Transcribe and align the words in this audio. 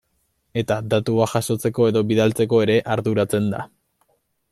Eta 0.59 0.77
datua 0.93 1.27
jasotzeko 1.33 1.85
edo 1.91 2.03
bidaltzeko 2.13 2.63
ere 2.65 2.79
arduratzen 2.95 3.51
da. 3.53 3.61